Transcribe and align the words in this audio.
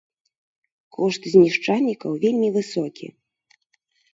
Кошт 0.95 1.21
знішчальнікаў 1.33 2.11
вельмі 2.25 2.49
высокі. 2.57 3.05